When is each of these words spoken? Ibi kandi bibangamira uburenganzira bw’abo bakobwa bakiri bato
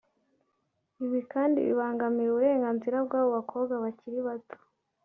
Ibi 1.05 1.19
kandi 1.33 1.57
bibangamira 1.67 2.29
uburenganzira 2.31 2.95
bw’abo 3.05 3.29
bakobwa 3.37 3.73
bakiri 3.83 4.19
bato 4.27 4.57